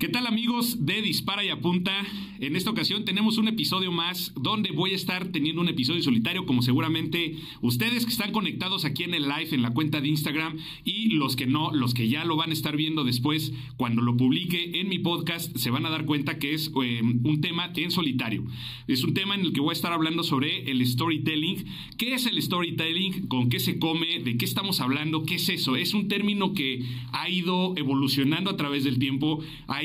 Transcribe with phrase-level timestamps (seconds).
[0.00, 1.92] ¿Qué tal amigos de Dispara y Apunta?
[2.38, 6.46] En esta ocasión tenemos un episodio más donde voy a estar teniendo un episodio solitario
[6.46, 10.56] como seguramente ustedes que están conectados aquí en el live en la cuenta de Instagram
[10.86, 14.16] y los que no, los que ya lo van a estar viendo después cuando lo
[14.16, 17.90] publique en mi podcast se van a dar cuenta que es eh, un tema en
[17.90, 18.46] solitario.
[18.88, 21.66] Es un tema en el que voy a estar hablando sobre el storytelling.
[21.98, 23.26] ¿Qué es el storytelling?
[23.26, 24.20] ¿Con qué se come?
[24.20, 25.24] ¿De qué estamos hablando?
[25.24, 25.76] ¿Qué es eso?
[25.76, 29.40] Es un término que ha ido evolucionando a través del tiempo.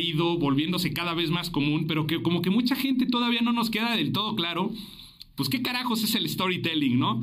[0.05, 3.69] Ido volviéndose cada vez más común, pero que como que mucha gente todavía no nos
[3.69, 4.71] queda del todo claro
[5.35, 7.21] pues qué carajos es el storytelling, ¿no?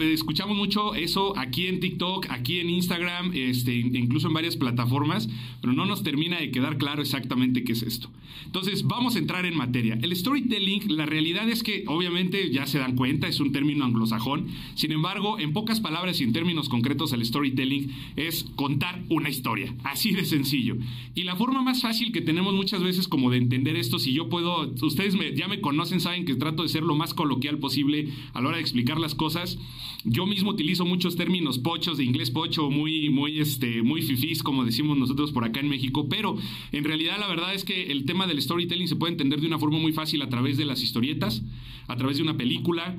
[0.00, 5.28] escuchamos mucho eso aquí en TikTok, aquí en Instagram, este, incluso en varias plataformas,
[5.60, 8.10] pero no nos termina de quedar claro exactamente qué es esto.
[8.44, 9.98] Entonces, vamos a entrar en materia.
[10.02, 14.48] El storytelling, la realidad es que obviamente ya se dan cuenta, es un término anglosajón.
[14.74, 19.74] Sin embargo, en pocas palabras y en términos concretos, el storytelling es contar una historia,
[19.84, 20.76] así de sencillo.
[21.14, 24.28] Y la forma más fácil que tenemos muchas veces como de entender esto, si yo
[24.28, 28.40] puedo, ustedes ya me conocen, saben que trato de ser lo más coloquial posible a
[28.40, 29.58] la hora de explicar las cosas.
[30.04, 34.64] Yo mismo utilizo muchos términos pochos de inglés pocho, muy, muy, este, muy fifís, como
[34.64, 36.36] decimos nosotros por acá en México, pero
[36.72, 39.58] en realidad la verdad es que el tema del storytelling se puede entender de una
[39.58, 41.42] forma muy fácil a través de las historietas,
[41.88, 42.96] a través de una película,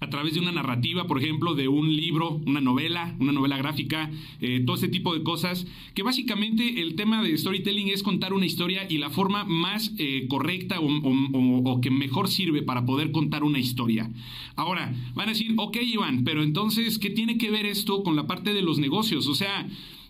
[0.00, 4.10] a través de una narrativa, por ejemplo, de un libro, una novela, una novela gráfica,
[4.40, 8.46] eh, todo este tipo de cosas, que básicamente el tema de storytelling es contar una
[8.46, 13.58] historia y la forma más eh, correcta o, que mejor sirve para poder contar una
[13.58, 14.10] historia.
[14.54, 18.26] Ahora, van a decir, ok Iván, pero entonces, ¿qué tiene que ver esto con la
[18.26, 19.26] parte de los negocios?
[19.28, 19.66] O sea,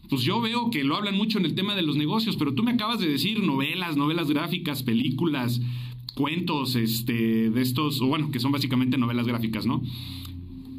[0.09, 2.62] pues yo veo que lo hablan mucho en el tema de los negocios, pero tú
[2.62, 5.61] me acabas de decir novelas, novelas gráficas, películas,
[6.17, 9.83] cuentos este, de estos, bueno, que son básicamente novelas gráficas, ¿no?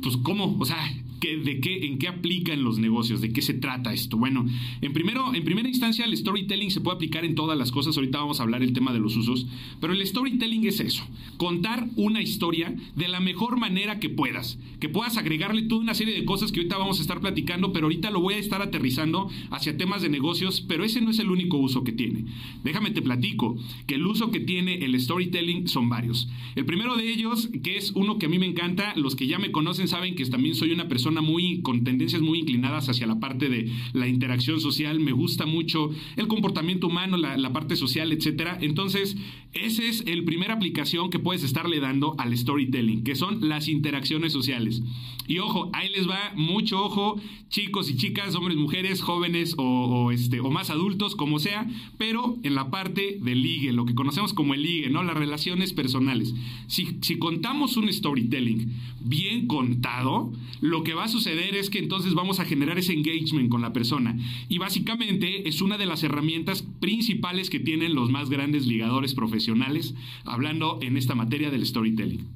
[0.01, 0.77] Pues cómo, o sea,
[1.19, 3.21] de qué, ¿En qué aplican los negocios?
[3.21, 4.17] ¿De qué se trata esto?
[4.17, 4.45] Bueno,
[4.81, 7.97] en, primero, en primera instancia el storytelling se puede aplicar en todas las cosas.
[7.97, 9.47] Ahorita vamos a hablar el tema de los usos.
[9.81, 11.03] Pero el storytelling es eso.
[11.37, 14.59] Contar una historia de la mejor manera que puedas.
[14.79, 17.85] Que puedas agregarle toda una serie de cosas que ahorita vamos a estar platicando, pero
[17.85, 21.31] ahorita lo voy a estar aterrizando hacia temas de negocios, pero ese no es el
[21.31, 22.25] único uso que tiene.
[22.63, 26.29] Déjame te platico que el uso que tiene el storytelling son varios.
[26.55, 29.39] El primero de ellos, que es uno que a mí me encanta, los que ya
[29.39, 33.19] me conocen saben que también soy una persona muy con tendencias muy inclinadas hacia la
[33.19, 34.99] parte de la interacción social.
[34.99, 38.57] Me gusta mucho el comportamiento humano, la, parte social, etcétera.
[38.61, 39.17] Entonces,
[39.53, 44.33] esa es el primera aplicación que puedes estarle dando al storytelling, que son las interacciones
[44.33, 44.81] sociales.
[45.27, 50.39] Y ojo, ahí les va mucho ojo, chicos y chicas, hombres, mujeres, jóvenes o, este,
[50.39, 54.53] o más adultos, como sea, pero en la parte del ligue, lo que conocemos como
[54.53, 55.03] el ligue, ¿no?
[55.03, 56.33] Las relaciones personales.
[56.67, 58.71] Si, si contamos un storytelling
[59.01, 63.49] bien contado, lo que va a suceder es que entonces vamos a generar ese engagement
[63.49, 64.17] con la persona.
[64.49, 69.93] Y básicamente es una de las herramientas principales que tienen los más grandes ligadores profesionales,
[70.25, 72.27] hablando en esta materia del storytelling.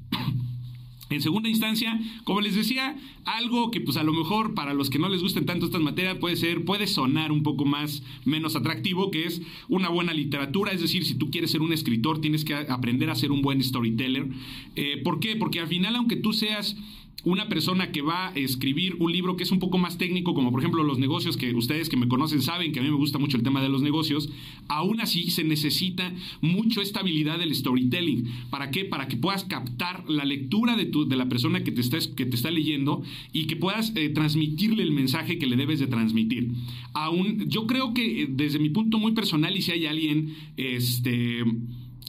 [1.12, 4.98] En segunda instancia, como les decía, algo que pues a lo mejor para los que
[4.98, 9.10] no les gusten tanto estas materias puede ser, puede sonar un poco más menos atractivo,
[9.10, 12.54] que es una buena literatura, es decir, si tú quieres ser un escritor tienes que
[12.54, 14.28] aprender a ser un buen storyteller.
[14.74, 15.36] Eh, ¿Por qué?
[15.36, 16.76] Porque al final, aunque tú seas
[17.24, 20.50] una persona que va a escribir un libro que es un poco más técnico, como
[20.50, 23.18] por ejemplo los negocios, que ustedes que me conocen saben que a mí me gusta
[23.18, 24.28] mucho el tema de los negocios,
[24.68, 28.28] aún así se necesita mucho esta habilidad del storytelling.
[28.50, 28.84] ¿Para qué?
[28.84, 32.26] Para que puedas captar la lectura de, tu, de la persona que te, está, que
[32.26, 33.02] te está leyendo
[33.32, 36.50] y que puedas eh, transmitirle el mensaje que le debes de transmitir.
[36.92, 41.44] Aún, yo creo que eh, desde mi punto muy personal, y si hay alguien, este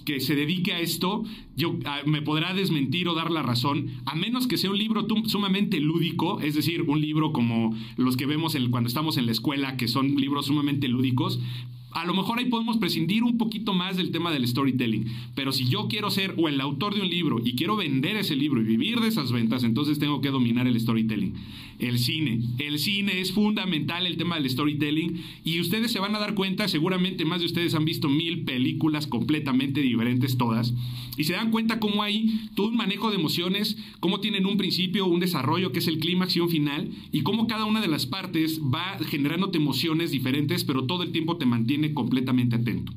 [0.06, 1.24] que se dedique a esto,
[1.56, 5.08] yo ah, me podrá desmentir o dar la razón, a menos que sea un libro
[5.26, 9.78] sumamente lúdico, es decir, un libro como los que vemos cuando estamos en la escuela,
[9.78, 11.40] que son libros sumamente lúdicos,
[11.94, 15.06] a lo mejor ahí podemos prescindir un poquito más del tema del storytelling.
[15.36, 18.36] Pero si yo quiero ser o el autor de un libro y quiero vender ese
[18.36, 21.36] libro y vivir de esas ventas, entonces tengo que dominar el storytelling.
[21.80, 22.40] El cine.
[22.60, 26.68] El cine es fundamental el tema del storytelling y ustedes se van a dar cuenta,
[26.68, 30.74] seguramente más de ustedes han visto mil películas completamente diferentes todas
[31.18, 35.06] y se dan cuenta cómo hay todo un manejo de emociones, cómo tienen un principio,
[35.06, 38.06] un desarrollo que es el clímax y un final y cómo cada una de las
[38.06, 42.94] partes va generándote emociones diferentes, pero todo el tiempo te mantiene completamente atento.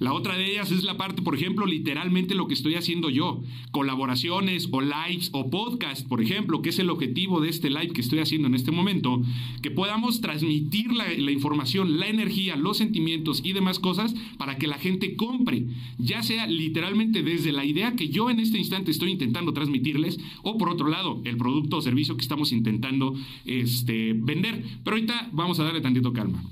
[0.00, 3.42] La otra de ellas es la parte, por ejemplo, literalmente lo que estoy haciendo yo,
[3.70, 8.00] colaboraciones o lives o podcast, por ejemplo, que es el objetivo de este live que
[8.00, 9.20] estoy haciendo en este momento,
[9.60, 14.78] que podamos transmitir la, información, la energía, los sentimientos y demás cosas para que la
[14.78, 15.66] gente compre,
[15.98, 20.56] ya sea literalmente desde la idea que yo en este instante estoy intentando transmitirles o
[20.56, 23.14] por otro lado, el producto o servicio que estamos intentando
[23.44, 24.64] este, vender.
[24.82, 26.42] Pero ahorita vamos a darle tantito calma.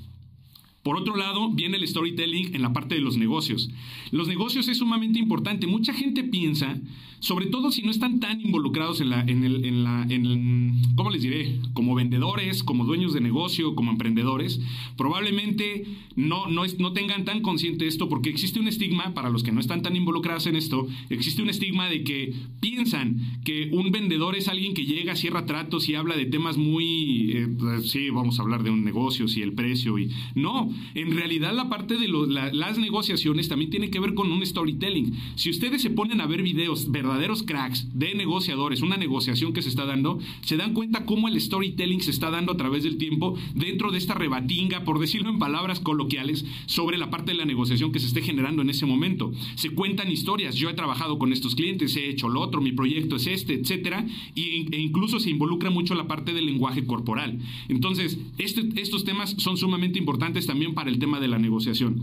[0.89, 3.69] Por otro lado, viene el storytelling en la parte de los negocios.
[4.11, 5.67] Los negocios es sumamente importante.
[5.67, 6.81] Mucha gente piensa,
[7.19, 11.11] sobre todo si no están tan involucrados en la, en el, en la, en ¿cómo
[11.11, 11.61] les diré?
[11.75, 14.63] Como vendedores, como dueños de negocio, como emprendedores,
[14.97, 15.85] probablemente
[16.17, 19.61] no, no, no tengan tan consciente esto porque existe un estigma, para los que no
[19.61, 24.49] están tan involucrados en esto, existe un estigma de que piensan que un vendedor es
[24.49, 27.49] alguien que llega, cierra tratos y habla de temas muy, eh,
[27.85, 31.69] sí, vamos a hablar de un negocio, y el precio y no, en realidad la
[31.69, 35.15] parte de las negociaciones también tiene que ver con un storytelling.
[35.37, 39.69] Si ustedes se ponen a ver videos, verdaderos cracks de negociadores, una negociación que se
[39.69, 43.39] está dando, se dan cuenta cómo el storytelling se está dando a través del tiempo
[43.55, 47.93] dentro de esta rebatinga, por decirlo en palabras coloquiales, sobre la parte de la negociación
[47.93, 49.33] que se esté generando en ese momento.
[49.55, 53.17] Se cuentan historias, yo he trabajado con estos clientes, he hecho lo otro, mi proyecto
[53.17, 57.39] es este, etcétera, e incluso se involucra mucho la parte del lenguaje corporal.
[57.69, 62.01] Entonces, este, estos temas son sumamente importantes también para el tema de la negociación.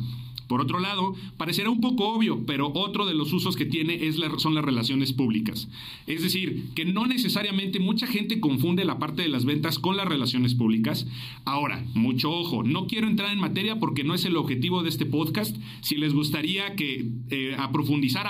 [0.48, 4.18] Por otro lado, parecerá un poco obvio, pero otro de los usos que tiene es
[4.38, 5.68] son las relaciones públicas.
[6.08, 10.08] Es decir, que no necesariamente mucha gente confunde la parte de las ventas con las
[10.08, 11.08] relaciones públicas.
[11.46, 15.06] Ahora, mucho ojo, no quiero entrar en materia porque no es el objetivo de este
[15.06, 15.56] podcast.
[15.82, 17.56] Si les gustaría que eh,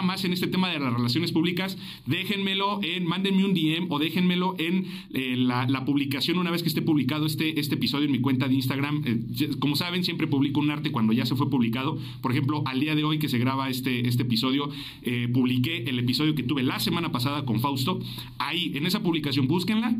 [0.04, 4.56] más en este tema de las relaciones públicas, déjenmelo en, mándenme un DM o déjenmelo
[4.60, 8.48] en eh, la, publicación una vez que esté publicado este, este episodio en mi cuenta
[8.48, 9.04] de Instagram.
[9.06, 12.80] Eh, como saben, siempre publico un arte cuando ya se fue publicado por ejemplo, al
[12.80, 14.70] día de hoy que se graba este, este episodio,
[15.02, 18.00] eh, publiqué el episodio que tuve la semana pasada con Fausto.
[18.38, 19.96] Ahí, en esa publicación, búsquenla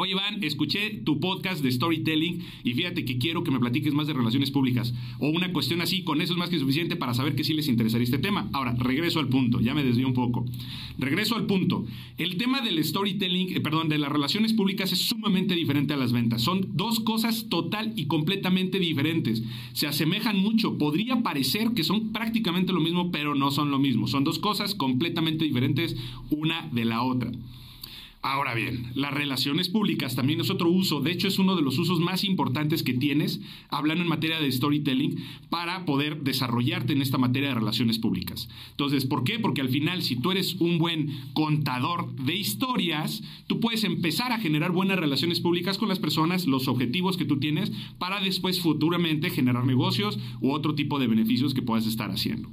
[0.00, 4.06] Oye, Iván, escuché tu podcast de storytelling y fíjate que quiero que me platiques más
[4.06, 4.94] de relaciones públicas.
[5.18, 7.66] O una cuestión así, con eso es más que suficiente para saber que sí les
[7.66, 8.48] interesaría este tema.
[8.52, 10.44] Ahora, regreso al punto, ya me desvío un poco.
[10.98, 11.84] Regreso al punto.
[12.16, 16.12] El tema del storytelling, eh, perdón, de las relaciones públicas es sumamente diferente a las
[16.12, 16.42] ventas.
[16.42, 19.42] Son dos cosas total y completamente diferentes.
[19.72, 20.78] Se asemejan mucho.
[20.78, 24.06] Podría parecer que son prácticamente lo mismo, pero no son lo mismo.
[24.06, 25.96] Son dos cosas completamente diferentes
[26.30, 27.32] una de la otra.
[28.30, 31.78] Ahora bien, las relaciones públicas también es otro uso, de hecho es uno de los
[31.78, 33.40] usos más importantes que tienes,
[33.70, 35.16] hablando en materia de storytelling,
[35.48, 38.50] para poder desarrollarte en esta materia de relaciones públicas.
[38.72, 39.38] Entonces, ¿por qué?
[39.38, 44.38] Porque al final, si tú eres un buen contador de historias, tú puedes empezar a
[44.38, 49.30] generar buenas relaciones públicas con las personas, los objetivos que tú tienes, para después futuramente
[49.30, 52.50] generar negocios u otro tipo de beneficios que puedas estar haciendo.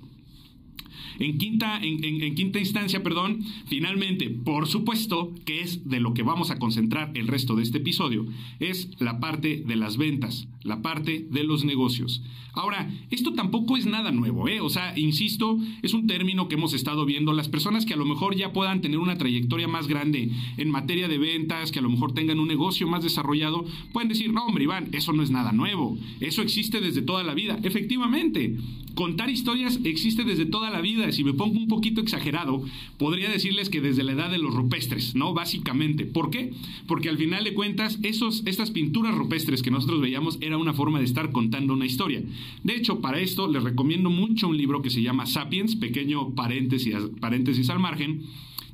[1.19, 6.51] En quinta, en, quinta instancia, perdón, finalmente, por supuesto, que es de lo que vamos
[6.51, 8.25] a concentrar el resto de este episodio,
[8.59, 12.21] es la parte de las ventas, la parte de los negocios.
[12.53, 14.61] Ahora, esto tampoco es nada nuevo, ¿eh?
[14.61, 17.33] O sea, insisto, es un término que hemos estado viendo.
[17.33, 21.09] Las personas que a lo mejor ya puedan tener una trayectoria más grande en materia
[21.09, 24.63] de ventas, que a lo mejor tengan un negocio más desarrollado, pueden decir, no, hombre,
[24.63, 25.97] Iván, eso no es nada nuevo.
[26.21, 27.59] Eso existe desde toda la vida.
[27.63, 28.55] Efectivamente,
[28.95, 31.11] contar historias existe desde toda la vida.
[31.11, 32.63] Si me pongo un poquito exagerado,
[32.97, 35.33] podría decirles que desde la edad de los rupestres, ¿no?
[35.33, 36.05] Básicamente.
[36.05, 36.53] ¿Por qué?
[36.87, 40.99] Porque al final de cuentas, esos, estas pinturas rupestres que nosotros veíamos era una forma
[40.99, 42.23] de estar contando una historia.
[42.63, 46.95] De hecho, para esto les recomiendo mucho un libro que se llama Sapiens, pequeño paréntesis,
[47.19, 48.23] paréntesis al margen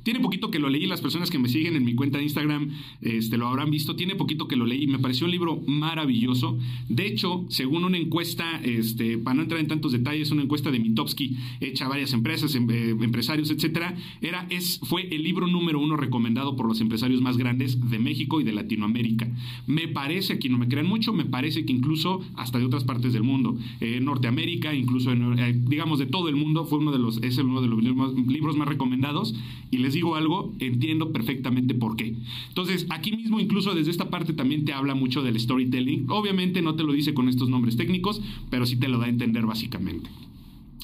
[0.02, 2.70] tiene poquito que lo leí, las personas que me siguen en mi cuenta de Instagram
[3.00, 3.96] este, lo habrán visto.
[3.96, 6.58] Tiene poquito que lo leí me pareció un libro maravilloso.
[6.88, 10.80] De hecho, según una encuesta, este, para no entrar en tantos detalles, una encuesta de
[10.80, 15.80] Mitofsky hecha a varias empresas, em, eh, empresarios, etcétera, era, es, fue el libro número
[15.80, 19.28] uno recomendado por los empresarios más grandes de México y de Latinoamérica.
[19.66, 23.12] Me parece, aquí no me crean mucho, me parece que incluso hasta de otras partes
[23.12, 27.22] del mundo, eh, Norteamérica, incluso eh, digamos de todo el mundo, fue uno de los,
[27.22, 29.34] es uno de los libros más recomendados
[29.70, 32.16] y les digo algo, entiendo perfectamente por qué.
[32.48, 36.06] Entonces, aquí mismo, incluso desde esta parte, también te habla mucho del storytelling.
[36.10, 38.20] Obviamente no te lo dice con estos nombres técnicos,
[38.50, 40.10] pero sí te lo da a entender básicamente.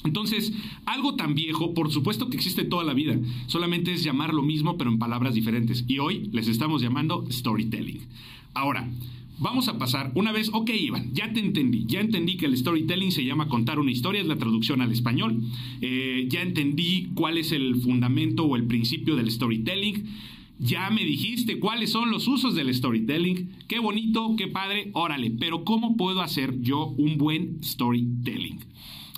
[0.05, 0.53] Entonces,
[0.85, 4.77] algo tan viejo, por supuesto que existe toda la vida, solamente es llamar lo mismo
[4.77, 5.83] pero en palabras diferentes.
[5.87, 8.01] Y hoy les estamos llamando storytelling.
[8.53, 8.89] Ahora,
[9.41, 13.13] Vamos a pasar una vez, ok Iván, ya te entendí, ya entendí que el storytelling
[13.13, 15.41] se llama contar una historia, es la traducción al español,
[15.79, 20.03] eh, ya entendí cuál es el fundamento o el principio del storytelling,
[20.59, 25.63] ya me dijiste cuáles son los usos del storytelling, qué bonito, qué padre, órale, pero
[25.63, 28.59] ¿cómo puedo hacer yo un buen storytelling?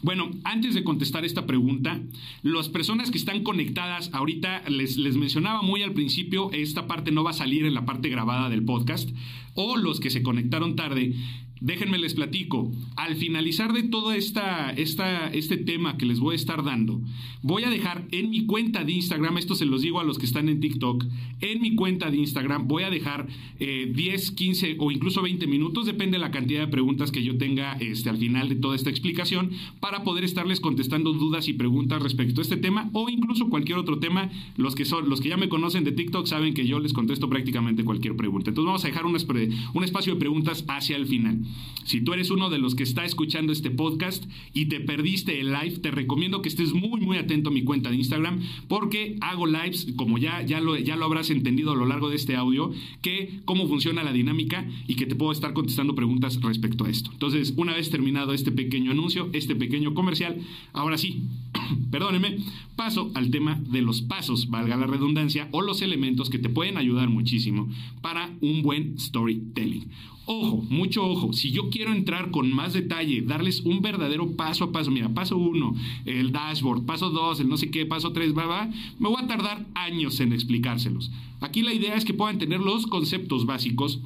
[0.03, 1.99] Bueno, antes de contestar esta pregunta,
[2.41, 7.23] las personas que están conectadas, ahorita les, les, mencionaba muy al principio, esta parte no
[7.23, 9.09] va a salir en la parte grabada del podcast,
[9.53, 11.13] o los que se conectaron tarde,
[11.61, 12.71] Déjenme les platico.
[12.95, 16.99] Al finalizar de todo esta, este tema que les voy a estar dando,
[17.43, 20.25] voy a dejar en mi cuenta de Instagram, esto se los digo a los que
[20.25, 21.05] están en TikTok,
[21.39, 23.27] en mi cuenta de Instagram voy a dejar
[23.59, 27.37] 10, eh, 15 o incluso 20 minutos, depende de la cantidad de preguntas que yo
[27.37, 32.01] tenga este, al final de toda esta explicación, para poder estarles contestando dudas y preguntas
[32.01, 34.31] respecto a este tema o incluso cualquier otro tema.
[34.57, 37.29] Los que, son, los que ya me conocen de TikTok saben que yo les contesto
[37.29, 38.49] prácticamente cualquier pregunta.
[38.49, 41.39] Entonces vamos a dejar un espacio de preguntas hacia el final.
[41.83, 45.51] Si tú eres uno de los que está escuchando este podcast y te perdiste el
[45.51, 49.47] live, te recomiendo que estés muy, muy atento a mi cuenta de Instagram porque hago
[49.47, 52.71] lives, como ya, ya, lo, ya lo habrás entendido a lo largo de este audio,
[53.01, 57.11] que cómo funciona la dinámica y que te puedo estar contestando preguntas respecto a esto.
[57.11, 60.37] Entonces, una vez terminado este pequeño anuncio, este pequeño comercial,
[60.73, 61.23] ahora sí,
[61.91, 62.37] perdónenme,
[62.75, 66.77] paso al tema de los pasos, valga la redundancia, o los elementos que te pueden
[66.77, 67.69] ayudar muchísimo
[68.01, 69.89] para un buen storytelling.
[70.25, 74.71] Ojo, mucho ojo, si yo quiero entrar con más detalle, darles un verdadero paso a
[74.71, 75.73] paso, mira, paso uno,
[76.05, 78.69] el dashboard, paso dos, el no sé qué, paso tres, va, va,
[78.99, 81.09] me voy a tardar años en explicárselos.
[81.39, 84.01] Aquí la idea es que puedan tener los conceptos básicos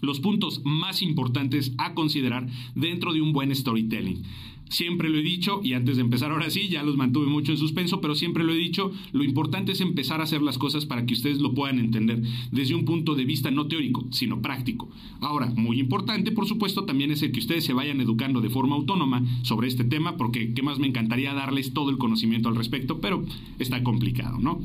[0.00, 4.22] los puntos más importantes a considerar dentro de un buen storytelling.
[4.70, 7.58] Siempre lo he dicho, y antes de empezar ahora sí, ya los mantuve mucho en
[7.58, 11.04] suspenso, pero siempre lo he dicho, lo importante es empezar a hacer las cosas para
[11.04, 12.22] que ustedes lo puedan entender
[12.52, 14.88] desde un punto de vista no teórico, sino práctico.
[15.20, 18.76] Ahora, muy importante, por supuesto, también es el que ustedes se vayan educando de forma
[18.76, 23.00] autónoma sobre este tema, porque qué más me encantaría darles todo el conocimiento al respecto,
[23.00, 23.24] pero
[23.58, 24.60] está complicado, ¿no?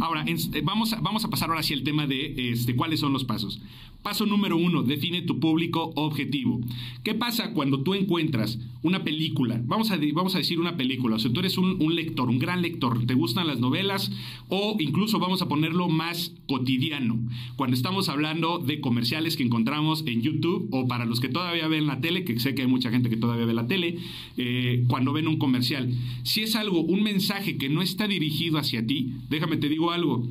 [0.00, 3.12] Ahora, eh, vamos, a, vamos a pasar ahora sí al tema de este, cuáles son
[3.12, 3.60] los pasos.
[4.02, 6.60] Paso número uno, define tu público objetivo.
[7.04, 9.62] ¿Qué pasa cuando tú encuentras una película?
[9.64, 12.62] Vamos a, vamos a decir una película, o sea, tú eres un, lector, un gran
[12.62, 14.10] lector, te gustan las novelas
[14.48, 17.20] o incluso vamos a ponerlo más cotidiano.
[17.54, 21.86] Cuando estamos hablando de comerciales que encontramos en YouTube o para los que todavía ven
[21.86, 23.98] la tele, que sé que hay mucha gente que todavía ve la tele,
[24.36, 25.92] eh, cuando ven un comercial.
[26.24, 30.26] Si es algo, un mensaje que no está dirigido hacia ti, déjame te digo algo,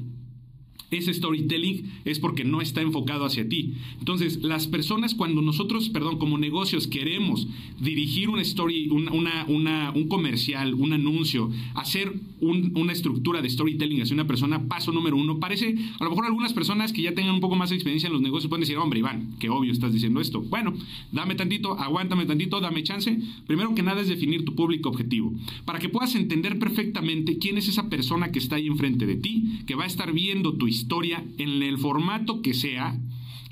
[0.91, 3.75] ese storytelling es porque no está enfocado hacia ti.
[3.99, 7.47] Entonces, las personas cuando nosotros, perdón, como negocios queremos
[7.79, 14.15] dirigir una story, una, una, un comercial, un anuncio, hacer una estructura de storytelling hacia
[14.15, 17.39] una persona, paso número uno, parece, a lo mejor algunas personas que ya tengan un
[17.39, 20.19] poco más de experiencia en los negocios pueden decir, hombre, Iván, qué obvio estás diciendo
[20.19, 20.41] esto.
[20.41, 20.73] Bueno,
[21.11, 23.17] dame tantito, aguántame tantito, dame chance.
[23.47, 25.33] Primero que nada es definir tu público objetivo,
[25.63, 29.61] para que puedas entender perfectamente quién es esa persona que está ahí enfrente de ti,
[29.65, 32.97] que va a estar viendo tu historia historia en el formato que sea,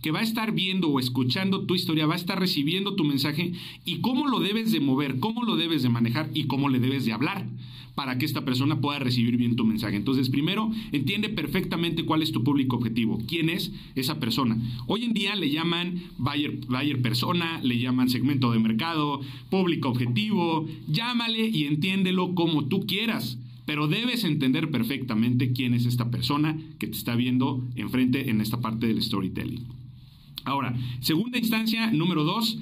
[0.01, 3.53] que va a estar viendo o escuchando tu historia, va a estar recibiendo tu mensaje
[3.85, 7.05] y cómo lo debes de mover, cómo lo debes de manejar y cómo le debes
[7.05, 7.45] de hablar
[7.93, 9.97] para que esta persona pueda recibir bien tu mensaje.
[9.97, 14.57] Entonces, primero, entiende perfectamente cuál es tu público objetivo, quién es esa persona.
[14.87, 20.65] Hoy en día le llaman buyer, buyer persona, le llaman segmento de mercado, público objetivo,
[20.87, 23.37] llámale y entiéndelo como tú quieras
[23.69, 28.61] pero debes entender perfectamente quién es esta persona que te está viendo enfrente en esta
[28.61, 29.63] parte del storytelling.
[30.43, 32.57] Ahora, segunda instancia, número dos,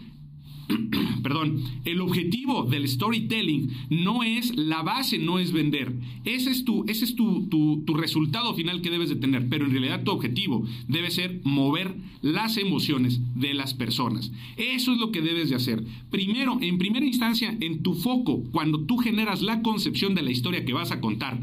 [1.23, 5.93] perdón, el objetivo del storytelling no es la base, no es vender.
[6.25, 9.71] Ese es, tu, ese es tu, tu, resultado final que debes de tener, pero en
[9.71, 14.31] realidad tu objetivo debe ser mover las emociones de las personas.
[14.57, 15.83] Eso es lo que debes de hacer.
[16.11, 20.65] Primero, en primera instancia, en tu foco, cuando tú generas la concepción de la historia
[20.65, 21.39] que vas a contar,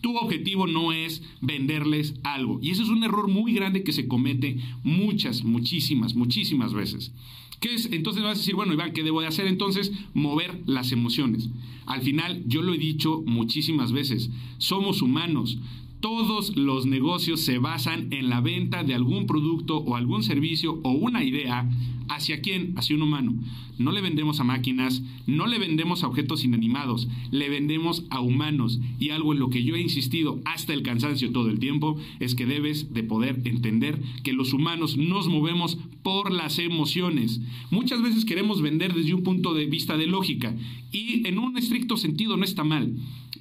[0.00, 2.60] tu objetivo no es venderles algo.
[2.62, 7.12] Y eso es un error muy grande que se comete muchas, muchísimas, muchísimas veces.
[7.60, 7.86] ¿Qué es?
[7.92, 9.46] Entonces vas a decir, bueno, Iván, ¿qué debo de hacer?
[9.46, 11.48] Entonces, mover las emociones.
[11.86, 15.58] Al final, yo lo he dicho muchísimas veces, somos humanos,
[16.00, 20.90] todos los negocios se basan en la venta de algún producto o algún servicio o
[20.90, 21.68] una idea
[22.08, 23.34] hacia quién, hacia un humano.
[23.78, 28.80] No le vendemos a máquinas, no le vendemos a objetos inanimados, le vendemos a humanos.
[28.98, 32.34] Y algo en lo que yo he insistido hasta el cansancio todo el tiempo es
[32.34, 37.40] que debes de poder entender que los humanos nos movemos por las emociones.
[37.70, 40.54] Muchas veces queremos vender desde un punto de vista de lógica
[40.92, 42.94] y en un estricto sentido no está mal.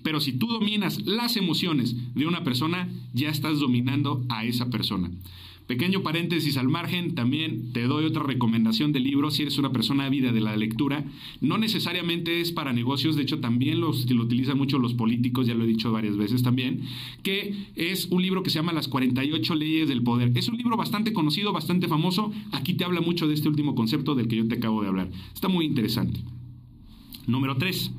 [0.05, 5.09] Pero si tú dominas las emociones de una persona, ya estás dominando a esa persona.
[5.65, 10.05] Pequeño paréntesis al margen, también te doy otra recomendación de libro si eres una persona
[10.05, 11.05] ávida de la lectura.
[11.41, 15.63] No necesariamente es para negocios, de hecho también lo utilizan mucho los políticos, ya lo
[15.63, 16.81] he dicho varias veces también,
[17.23, 20.33] que es un libro que se llama Las 48 leyes del poder.
[20.35, 22.31] Es un libro bastante conocido, bastante famoso.
[22.51, 25.09] Aquí te habla mucho de este último concepto del que yo te acabo de hablar.
[25.33, 26.19] Está muy interesante.
[27.25, 27.91] Número 3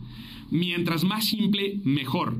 [0.51, 2.37] mientras más simple, mejor.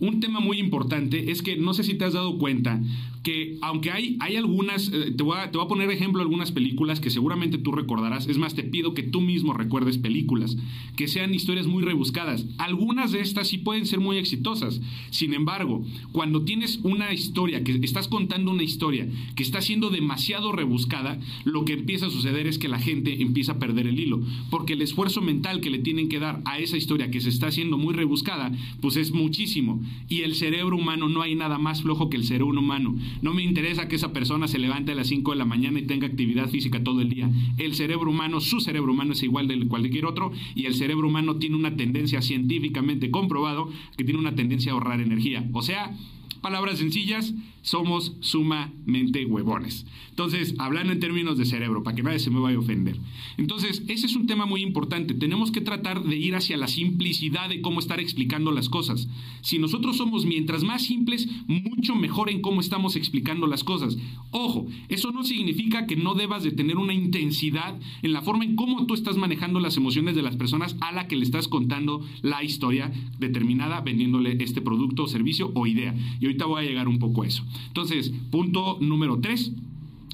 [0.00, 2.80] Un tema muy importante es que no sé si te has dado cuenta
[3.28, 6.50] que aunque hay, hay algunas, eh, te, voy a, te voy a poner ejemplo algunas
[6.50, 10.56] películas que seguramente tú recordarás, es más, te pido que tú mismo recuerdes películas,
[10.96, 12.46] que sean historias muy rebuscadas.
[12.56, 14.80] Algunas de estas sí pueden ser muy exitosas.
[15.10, 19.06] Sin embargo, cuando tienes una historia, que estás contando una historia
[19.36, 23.52] que está siendo demasiado rebuscada, lo que empieza a suceder es que la gente empieza
[23.52, 26.78] a perder el hilo, porque el esfuerzo mental que le tienen que dar a esa
[26.78, 29.82] historia que se está haciendo muy rebuscada, pues es muchísimo.
[30.08, 32.96] Y el cerebro humano no hay nada más flojo que el cerebro humano.
[33.22, 35.82] No me interesa que esa persona se levante a las 5 de la mañana y
[35.82, 37.30] tenga actividad física todo el día.
[37.56, 41.36] El cerebro humano, su cerebro humano es igual de cualquier otro y el cerebro humano
[41.36, 45.48] tiene una tendencia científicamente comprobado que tiene una tendencia a ahorrar energía.
[45.52, 45.96] O sea,
[46.40, 49.86] palabras sencillas, somos sumamente huevones.
[50.10, 52.96] Entonces, hablando en términos de cerebro, para que nadie se me vaya a ofender.
[53.36, 55.14] Entonces, ese es un tema muy importante.
[55.14, 59.08] Tenemos que tratar de ir hacia la simplicidad de cómo estar explicando las cosas.
[59.42, 63.96] Si nosotros somos mientras más simples, mucho mejor en cómo estamos explicando las cosas.
[64.30, 68.56] Ojo, eso no significa que no debas de tener una intensidad en la forma en
[68.56, 72.04] cómo tú estás manejando las emociones de las personas a la que le estás contando
[72.22, 75.94] la historia determinada, vendiéndole este producto, servicio o idea.
[76.28, 77.44] Ahorita voy a llegar un poco a eso.
[77.68, 79.52] Entonces, punto número tres,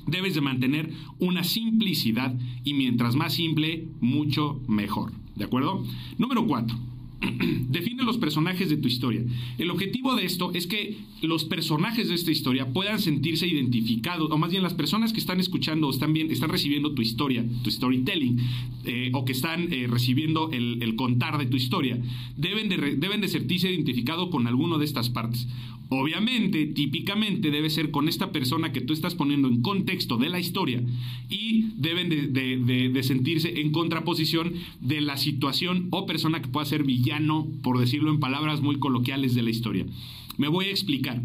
[0.07, 5.13] debes de mantener una simplicidad y mientras más simple, mucho mejor.
[5.35, 5.85] ¿De acuerdo?
[6.19, 6.77] Número cuatro.
[7.69, 9.23] Define los personajes de tu historia.
[9.59, 14.39] El objetivo de esto es que los personajes de esta historia puedan sentirse identificados, o
[14.39, 17.71] más bien las personas que están escuchando o están, bien, están recibiendo tu historia, tu
[17.71, 18.39] storytelling,
[18.85, 21.99] eh, o que están eh, recibiendo el, contar de tu historia,
[22.37, 25.49] deben de, deben de sentirse identificados con alguno de estas partes.
[25.91, 30.41] Obviamente, típicamente debe ser con esta persona que tú estás poniendo en contexto de la
[30.41, 30.83] historia
[31.29, 37.49] y deben de, sentirse en contraposición de la situación o persona que pueda ser villano,
[37.63, 39.87] por decirlo en palabras muy coloquiales de la historia.
[40.39, 41.23] Me voy a explicar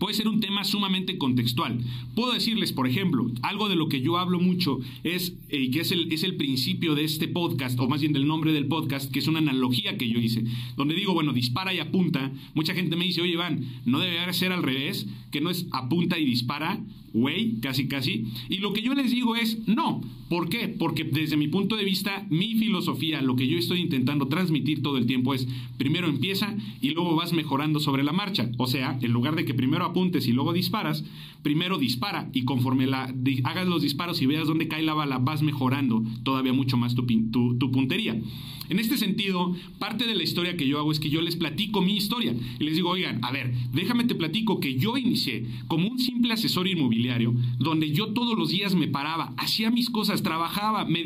[0.00, 1.78] puede ser un tema sumamente contextual.
[2.16, 5.92] Puedo decirles, por ejemplo, algo de lo que yo hablo mucho es, eh, que es
[5.92, 9.18] el, es el principio de este podcast, o más bien del nombre del podcast, que
[9.18, 10.42] es una analogía que yo hice,
[10.76, 12.32] donde digo, bueno, dispara y apunta.
[12.54, 16.18] Mucha gente me dice, oye, Iván, no debe ser al revés, que no es apunta
[16.18, 16.80] y dispara,
[17.12, 18.26] güey, casi casi.
[18.48, 20.00] Y lo que yo les digo es, no.
[20.28, 20.68] ¿Por qué?
[20.68, 24.96] Porque desde mi punto de vista, mi filosofía, lo que yo estoy intentando transmitir todo
[24.96, 28.50] el tiempo es, primero empieza y luego vas mejorando sobre la marcha.
[28.56, 31.04] O sea, en lugar de que primero apuntes y luego disparas,
[31.42, 33.12] primero dispara y conforme la,
[33.44, 37.04] hagas los disparos y veas dónde cae la bala, vas mejorando todavía mucho más tu,
[37.04, 38.20] tu puntería.
[38.70, 41.82] En este sentido, parte de la historia que yo hago es que yo les platico
[41.82, 45.88] mi historia y les digo, oigan, a ver, déjame te platico que yo inicié como
[45.88, 50.84] un simple asesor inmobiliario, donde yo todos los días me paraba, hacía mis cosas, trabajaba,
[50.84, 51.02] me,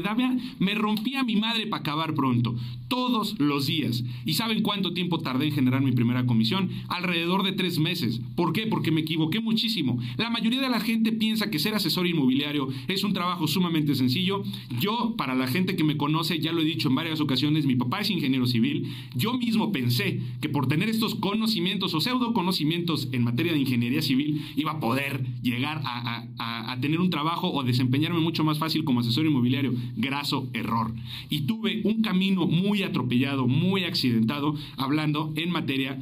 [0.00, 2.54] daba, me rompía mi madre para acabar pronto,
[2.86, 4.04] todos los días.
[4.24, 6.70] ¿Y saben cuánto tiempo tardé en generar mi primera comisión?
[6.88, 8.20] Alrededor de tres meses.
[8.36, 8.68] ¿Por qué?
[8.68, 9.98] Porque me equivoqué muchísimo.
[10.18, 14.44] La mayoría de la gente piensa que ser asesor inmobiliario es un trabajo sumamente sencillo.
[14.78, 17.74] Yo, para la gente que me conoce, ya lo he dicho en varias ocasiones, mi
[17.74, 23.08] papá es ingeniero civil, yo mismo pensé que por tener estos conocimientos o pseudo conocimientos
[23.12, 27.62] en materia de ingeniería civil iba a poder llegar a, a tener un trabajo o
[27.62, 29.72] desempeñarme mucho más fácil como asesor inmobiliario.
[29.96, 30.94] Graso error.
[31.30, 35.98] Y tuve un camino muy atropellado, muy accidentado, hablando en materia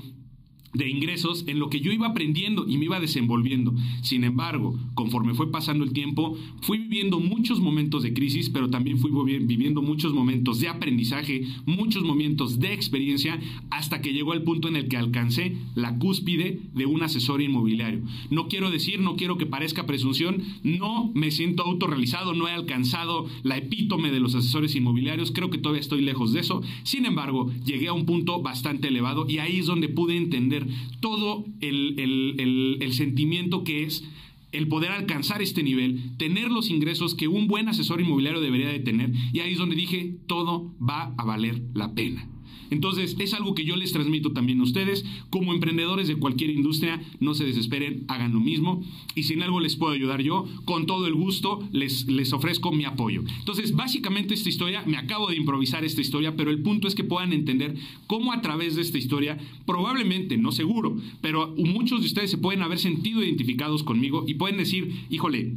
[0.72, 3.74] de ingresos en lo que yo iba aprendiendo y me iba desenvolviendo.
[4.02, 8.98] Sin embargo, conforme fue pasando el tiempo, fui viviendo muchos momentos de crisis, pero también
[8.98, 14.68] fui viviendo muchos momentos de aprendizaje, muchos momentos de experiencia, hasta que llegó el punto
[14.68, 18.02] en el que alcancé la cúspide de un asesor inmobiliario.
[18.30, 23.26] No quiero decir, no quiero que parezca presunción, no me siento autorrealizado, no he alcanzado
[23.42, 26.62] la epítome de los asesores inmobiliarios, creo que todavía estoy lejos de eso.
[26.85, 30.59] Sin embargo, llegué a un punto bastante elevado y ahí es donde pude entender
[31.00, 34.04] todo el, sentimiento que es
[34.52, 38.80] el poder alcanzar este nivel, tener los ingresos que un buen asesor inmobiliario debería de
[38.80, 42.28] tener, y ahí es donde dije, todo va a valer la pena.
[42.70, 45.04] Entonces, es algo que yo les transmito también a ustedes.
[45.30, 48.83] Como emprendedores de cualquier industria, no se desesperen, hagan lo mismo.
[49.14, 52.72] Y si en algo les puedo ayudar yo, con todo el gusto les, les ofrezco
[52.72, 53.22] mi apoyo.
[53.38, 57.04] Entonces, básicamente esta historia, me acabo de improvisar esta historia, pero el punto es que
[57.04, 62.30] puedan entender cómo a través de esta historia, probablemente, no seguro, pero muchos de ustedes
[62.30, 65.52] se pueden haber sentido identificados conmigo y pueden decir, híjole,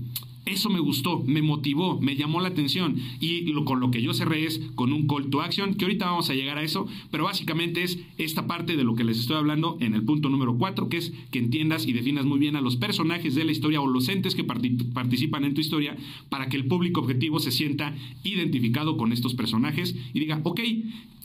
[0.45, 4.45] eso me gustó, me motivó, me llamó la atención y con lo que yo cerré
[4.45, 7.84] es con un call to action, que ahorita vamos a llegar a eso, pero básicamente
[7.84, 10.97] es esta parte de lo que les estoy hablando en el punto número 4, que
[10.97, 14.10] es que entiendas y definas muy bien a los personajes de la historia o los
[14.10, 15.95] entes que participan en tu historia
[16.29, 20.60] para que el público objetivo se sienta identificado con estos personajes y diga, ok,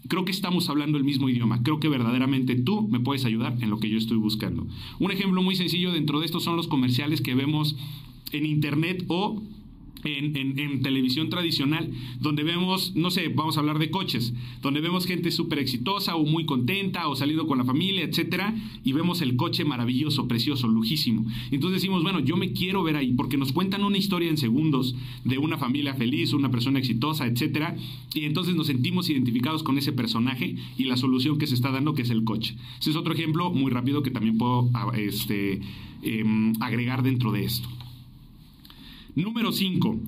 [0.06, 1.62] creo que estamos hablando el mismo idioma.
[1.62, 4.66] Creo que verdaderamente tú me puedes ayudar en lo que yo estoy buscando.
[4.98, 7.76] Un ejemplo muy sencillo dentro de esto son los comerciales que vemos
[8.32, 9.42] en internet o
[10.04, 15.30] en, televisión tradicional, donde vemos, no sé, vamos a hablar de coches, donde vemos gente
[15.30, 19.64] súper exitosa o muy contenta o salido con la familia, etcétera, y vemos el coche
[19.64, 21.26] maravilloso, precioso, lujísimo.
[21.50, 24.94] Entonces decimos, bueno, yo me quiero ver ahí, porque nos cuentan una historia en segundos
[25.24, 27.76] de una familia feliz, una persona exitosa, etcétera,
[28.14, 31.94] y entonces nos sentimos identificados con ese personaje y la solución que se está dando,
[31.94, 32.56] que es el coche.
[32.80, 35.60] Ese es otro ejemplo muy rápido que también puedo ah, este,
[36.02, 37.68] em, agregar dentro de esto.
[39.18, 39.98] Número 5.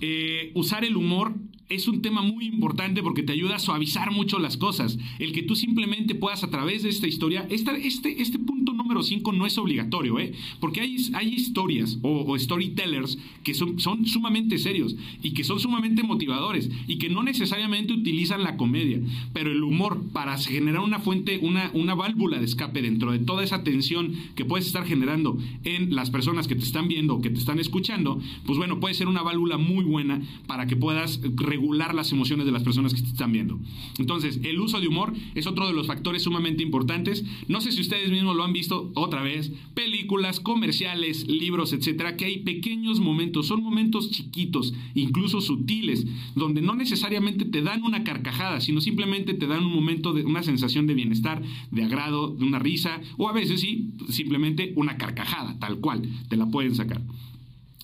[0.00, 1.34] Eh, usar el humor
[1.68, 4.98] es un tema muy importante porque te ayuda a suavizar mucho las cosas.
[5.18, 8.61] El que tú simplemente puedas a través de esta historia, este, este punto
[8.92, 10.32] número 5 no es obligatorio, ¿eh?
[10.60, 16.02] porque hay, hay historias o, storytellers que son, son sumamente serios y que son sumamente
[16.02, 19.00] motivadores y que no necesariamente utilizan la comedia,
[19.32, 23.42] pero el humor para generar una fuente, una, una válvula de escape dentro de toda
[23.42, 27.30] esa tensión que puedes estar generando en las personas que te están viendo o que
[27.30, 31.94] te están escuchando, pues bueno, puede ser una válvula muy buena para que puedas regular
[31.94, 33.58] las emociones de las personas que te están viendo.
[33.98, 37.24] Entonces, el uso de humor es otro de los factores sumamente importantes.
[37.48, 42.24] No sé si ustedes mismos lo han visto otra vez, películas, comerciales, libros, etcétera, que
[42.24, 48.60] hay pequeños momentos, son momentos chiquitos, incluso sutiles, donde no necesariamente te dan una carcajada,
[48.60, 52.58] sino simplemente te dan un momento de una sensación de bienestar, de agrado, de una
[52.58, 57.02] risa, o a veces sí, simplemente una carcajada, tal cual, te la pueden sacar.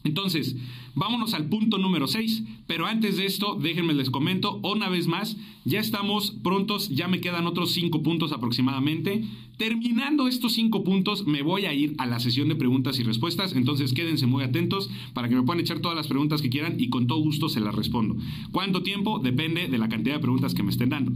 [0.05, 0.57] Entonces,
[0.95, 5.37] vámonos al punto número 6, pero antes de esto, déjenme les comento una vez más,
[5.65, 9.25] ya estamos prontos, ya me quedan otros 5 puntos aproximadamente.
[9.57, 13.55] Terminando estos 5 puntos, me voy a ir a la sesión de preguntas y respuestas,
[13.55, 16.91] entonces quédense muy atentos para que me puedan echar todas las preguntas que quieran y
[16.91, 18.17] con todo gusto se las respondo.
[18.53, 19.19] ¿Cuánto tiempo?
[19.19, 21.13] Depende de la cantidad de preguntas que me estén dando.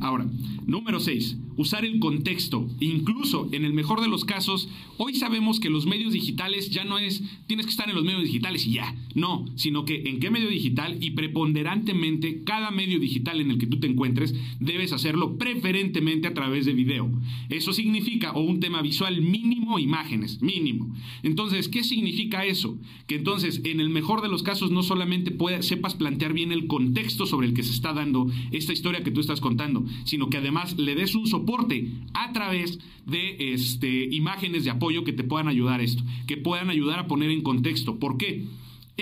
[0.00, 0.26] Ahora,
[0.66, 2.66] número 6, usar el contexto.
[2.80, 6.98] Incluso en el mejor de los casos, hoy sabemos que los medios digitales ya no
[6.98, 8.94] es, tienes que estar en los medios digitales y ya.
[9.14, 13.66] No, sino que en qué medio digital y preponderantemente cada medio digital en el que
[13.66, 17.10] tú te encuentres debes hacerlo preferentemente a través de video.
[17.48, 20.94] Eso significa, o un tema visual mínimo, imágenes, mínimo.
[21.22, 22.78] Entonces, ¿qué significa eso?
[23.06, 27.26] Que entonces, en el mejor de los casos, no solamente sepas plantear bien el contexto
[27.26, 30.76] sobre el que se está dando esta historia que tú estás contando, sino que además
[30.78, 35.80] le des un soporte a través de este, imágenes de apoyo que te puedan ayudar
[35.80, 37.98] a esto, que puedan ayudar a poner en contexto.
[37.98, 38.44] ¿Por qué?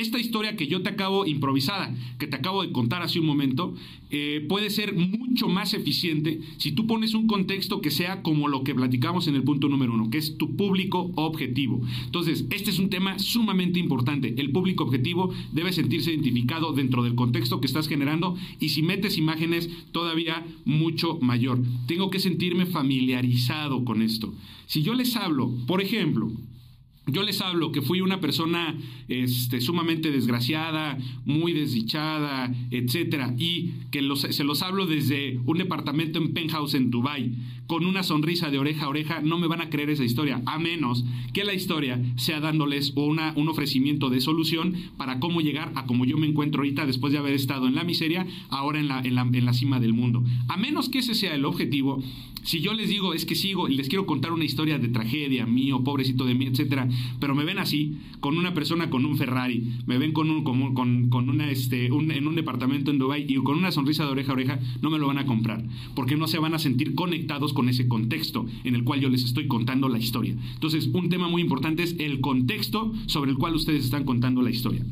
[0.01, 3.75] Esta historia que yo te acabo improvisada, que te acabo de contar hace un momento,
[4.11, 8.65] eh, puede ser mucho más eficiente si tú pones un contexto que sea como lo
[8.65, 11.81] que platicamos en el punto número uno, que es tu público objetivo.
[12.05, 14.35] Entonces, este es un tema sumamente importante.
[14.39, 19.19] El público objetivo debe sentirse identificado dentro del contexto que estás generando y si metes
[19.19, 21.61] imágenes, todavía mucho mayor.
[21.87, 24.33] Tengo que sentirme familiarizado con esto.
[24.67, 26.31] Si yo les hablo, por ejemplo,
[27.09, 28.77] yo les hablo que fui una persona
[29.09, 36.33] este, sumamente desgraciada, muy desdichada, etcétera, y que se los hablo desde un departamento en
[36.33, 37.33] penthouse en Dubai
[37.69, 40.59] con una sonrisa de oreja a oreja, no me van a creer esa historia, a
[40.59, 45.85] menos que la historia sea dándoles una, un ofrecimiento de solución para cómo llegar a
[45.85, 49.01] como yo me encuentro ahorita después de haber estado en la miseria, ahora en la,
[49.01, 50.25] en la, en la cima del mundo.
[50.49, 52.03] A menos que ese sea el objetivo,
[52.43, 55.45] si yo les digo es que sigo y les quiero contar una historia de tragedia
[55.45, 56.89] mío, pobrecito de mí, etcétera,
[57.21, 61.09] pero me ven así, con una persona con un Ferrari, me ven con un, con,
[61.09, 64.35] con, una, este, en un departamento en Dubai y con una sonrisa de oreja a
[64.35, 67.69] oreja, no me lo van a comprar, porque no se van a sentir conectados con
[67.69, 70.37] ese contexto en el cual yo les estoy contando la historia.
[70.55, 74.51] Entonces, un tema muy importante es el contexto sobre el cual ustedes están contando la
[74.51, 74.85] historia.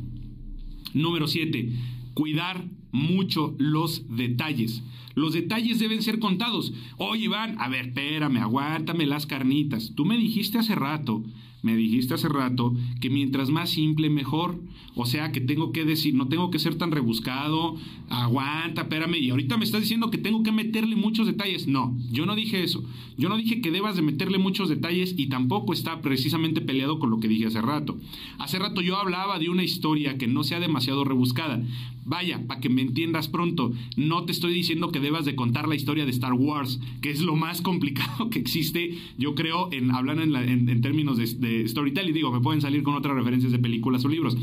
[0.95, 1.73] Número 7.
[2.15, 4.83] Cuidar mucho los detalles.
[5.15, 6.73] Los detalles deben ser contados.
[6.99, 9.93] Oye, Iván, a ver, espérame, aguántame las carnitas.
[9.95, 11.25] Tú me dijiste hace rato
[11.67, 14.57] me dijiste hace rato que mientras más simple, mejor.
[14.95, 17.77] O sea, que tengo que decir, no tengo que ser tan rebuscado,
[18.09, 21.67] aguanta, espérame, y ahorita me estás diciendo que tengo que meterle muchos detalles.
[21.67, 22.83] No, yo no dije eso.
[23.19, 27.11] Yo no dije que debas de meterle muchos detalles y tampoco está precisamente peleado con
[27.11, 27.99] lo que dije hace rato.
[28.39, 31.63] Hace rato yo hablaba de una historia que no sea demasiado rebuscada.
[32.07, 35.75] Vaya, para que me entiendas pronto, no te estoy diciendo que debas de contar la
[35.75, 40.21] historia de Star Wars, que es lo más complicado que existe, yo creo, en hablar
[40.21, 42.15] en, términos de storytelling.
[42.15, 44.37] Digo, me pueden salir con otras referencias de películas o libros.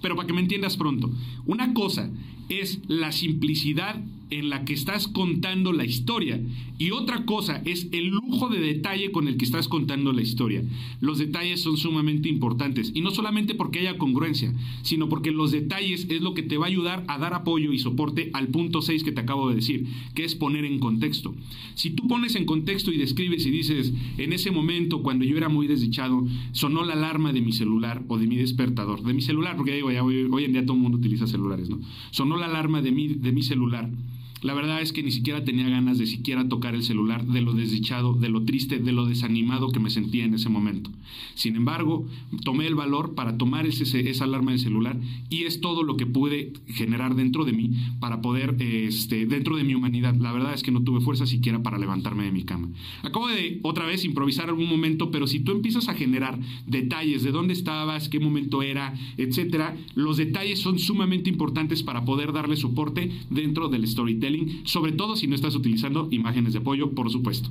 [0.00, 1.10] Pero para que me entiendas pronto,
[1.44, 2.10] una cosa
[2.50, 6.40] es la simplicidad en la que estás contando la historia.
[6.78, 10.64] Y otra cosa es el lujo de detalle con el que estás contando la historia.
[11.00, 12.92] Los detalles son sumamente importantes.
[12.94, 16.66] Y no solamente porque haya congruencia, sino porque los detalles es lo que te va
[16.66, 19.86] a ayudar a dar apoyo y soporte al punto 6 que te acabo de decir,
[20.14, 21.34] que es poner en contexto.
[21.74, 25.48] Si tú pones en contexto y describes y dices, en ese momento cuando yo era
[25.48, 29.56] muy desdichado, sonó la alarma de mi celular o de mi despertador, de mi celular,
[29.56, 31.80] porque digo, hoy, hoy en día todo el mundo utiliza celulares, ¿no?
[32.10, 33.88] Sonó la alarma de mi, de mi celular
[34.42, 37.52] la verdad es que ni siquiera tenía ganas de siquiera tocar el celular, de lo
[37.52, 40.90] desdichado, de lo triste, de lo desanimado que me sentía en ese momento.
[41.34, 42.06] Sin embargo,
[42.44, 44.98] tomé el valor para tomar ese, esa alarma del celular
[45.28, 49.64] y es todo lo que pude generar dentro de mí para poder, este, dentro de
[49.64, 50.14] mi humanidad.
[50.14, 52.68] La verdad es que no tuve fuerza siquiera para levantarme de mi cama.
[53.02, 57.32] Acabo de otra vez improvisar algún momento, pero si tú empiezas a generar detalles de
[57.32, 63.10] dónde estabas, qué momento era, etcétera, los detalles son sumamente importantes para poder darle soporte
[63.28, 64.29] dentro del storytelling
[64.64, 67.50] sobre todo si no estás utilizando imágenes de apoyo, por supuesto.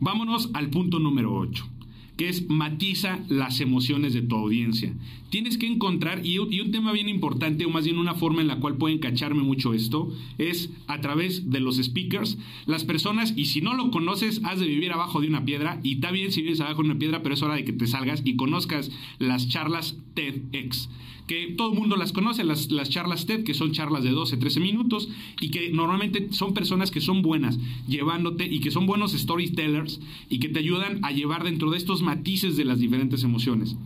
[0.00, 1.74] Vámonos al punto número 8
[2.16, 4.94] que es matiza las emociones de tu audiencia.
[5.30, 8.60] Tienes que encontrar, y, un tema bien importante, o más bien una forma en la
[8.60, 13.60] cual pueden cacharme mucho esto, es a través de los speakers, las personas, y si
[13.60, 16.60] no lo conoces, has de vivir abajo de una piedra, y está bien si vives
[16.60, 19.96] abajo de una piedra, pero es hora de que te salgas y conozcas las charlas
[20.14, 20.88] TEDx
[21.26, 24.36] que todo el mundo las conoce, las, las charlas TED, que son charlas de 12,
[24.36, 25.08] 13 minutos,
[25.40, 27.58] y que normalmente son personas que son buenas
[27.88, 32.02] llevándote y que son buenos storytellers y que te ayudan a llevar dentro de estos
[32.02, 33.76] matices de las diferentes emociones.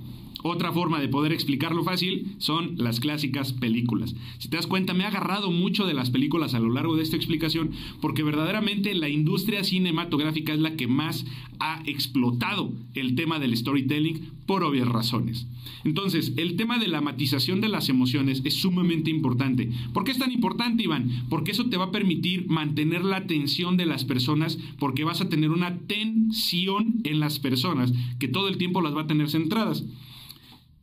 [0.50, 4.14] Otra forma de poder explicarlo fácil son las clásicas películas.
[4.38, 7.02] Si te das cuenta, me ha agarrado mucho de las películas a lo largo de
[7.02, 11.26] esta explicación porque verdaderamente la industria cinematográfica es la que más
[11.60, 15.46] ha explotado el tema del storytelling por obvias razones.
[15.84, 19.70] Entonces, el tema de la matización de las emociones es sumamente importante.
[19.92, 21.26] ¿Por qué es tan importante, Iván?
[21.28, 25.28] Porque eso te va a permitir mantener la atención de las personas porque vas a
[25.28, 29.84] tener una tensión en las personas que todo el tiempo las va a tener centradas.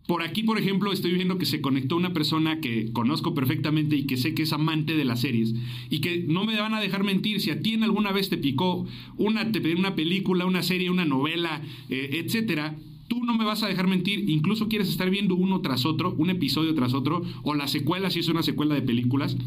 [0.08, 4.06] Por aquí, por ejemplo, estoy viendo que se conectó una persona que conozco perfectamente y
[4.06, 5.56] que sé que es amante de las series
[5.90, 7.42] y que no me van a dejar mentir.
[7.42, 8.86] Si a ti en alguna vez te picó
[9.18, 12.76] una, una película, una serie, una novela, eh, etcétera,
[13.08, 14.30] tú no me vas a dejar mentir.
[14.30, 18.20] Incluso quieres estar viendo uno tras otro, un episodio tras otro, o la secuela si
[18.20, 19.38] es una secuela de películas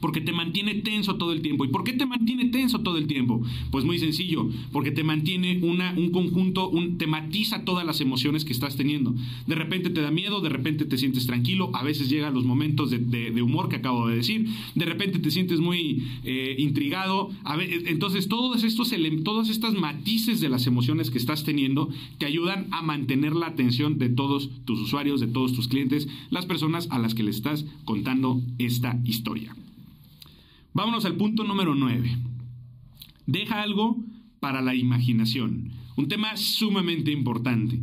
[0.00, 1.64] porque te mantiene tenso todo el tiempo.
[1.64, 3.42] ¿Y por qué te mantiene tenso todo el tiempo?
[3.70, 8.44] Pues muy sencillo, porque te mantiene una, un conjunto, un, te matiza todas las emociones
[8.44, 9.14] que estás teniendo.
[9.46, 12.90] De repente te da miedo, de repente te sientes tranquilo, a veces llegan los momentos
[12.90, 17.30] de, humor que acabo de decir, de repente te sientes muy eh, intrigado.
[17.44, 18.92] A entonces, todos estos,
[19.24, 23.98] todas estas matices de las emociones que estás teniendo te ayudan a mantener la atención
[23.98, 27.64] de todos tus usuarios, de todos tus clientes, las personas a las que le estás
[27.84, 29.54] contando esta historia.
[30.76, 32.18] Vámonos al punto número 9.
[33.24, 33.96] Deja algo
[34.40, 35.70] para la imaginación.
[35.96, 37.80] Un tema sumamente importante.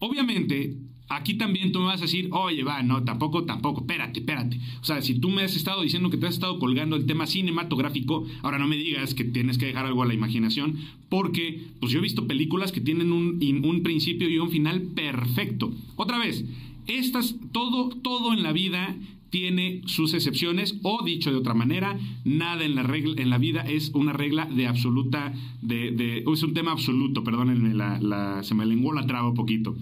[0.00, 0.76] Obviamente,
[1.08, 4.58] aquí también tú me vas a decir, oye, va, no, tampoco, tampoco, espérate, espérate.
[4.80, 7.28] O sea, si tú me has estado diciendo que te has estado colgando el tema
[7.28, 10.76] cinematográfico, ahora no me digas que tienes que dejar algo a la imaginación,
[11.08, 15.72] porque pues yo he visto películas que tienen un, un principio y un final perfecto.
[15.94, 16.44] Otra vez,
[16.88, 18.96] estas, todo, todo en la vida
[19.34, 23.62] tiene sus excepciones o dicho de otra manera, nada en la, regla, en la vida
[23.62, 28.92] es una regla de absoluta, de, es un tema absoluto, perdónenme, la, se me lenguó
[28.92, 29.74] la traba un poquito.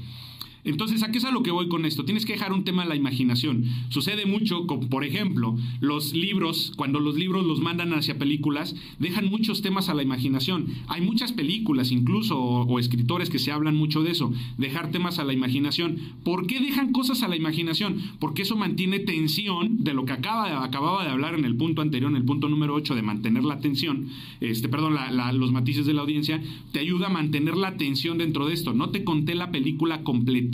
[0.64, 2.04] Entonces, ¿a qué es a lo que voy con esto?
[2.04, 3.64] Tienes que dejar un tema a la imaginación.
[3.88, 9.26] Sucede mucho, con, por ejemplo, los libros, cuando los libros los mandan hacia películas, dejan
[9.28, 10.66] muchos temas a la imaginación.
[10.86, 15.24] Hay muchas películas incluso o, escritores que se hablan mucho de eso, dejar temas a
[15.24, 15.98] la imaginación.
[16.22, 18.00] ¿Por qué dejan cosas a la imaginación?
[18.20, 22.10] Porque eso mantiene tensión de lo que acaba, acababa de hablar en el punto anterior,
[22.10, 24.08] en el punto número 8, de mantener la tensión,
[24.40, 24.94] este, perdón,
[25.34, 28.72] los matices de la audiencia, te ayuda a mantener la tensión dentro de esto.
[28.74, 30.51] No te conté la película completa